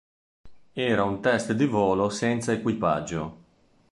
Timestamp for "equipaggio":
2.51-3.37